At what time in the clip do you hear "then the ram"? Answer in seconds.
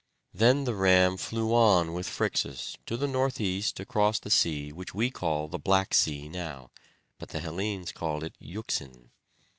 0.33-1.15